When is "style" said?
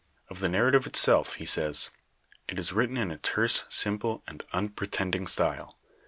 5.27-5.77